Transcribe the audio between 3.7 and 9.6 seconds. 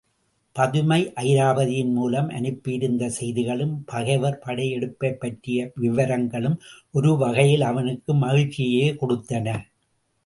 பகைவர் படையெடுப்பைப் பற்றிய விவரங்களும் ஒரு வகையில் அவனுக்கு மகிழ்ச்சியையே கொடுத்தன.